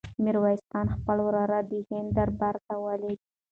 [0.23, 3.25] میرویس خان خپل وراره د هند دربار ته ولېږه.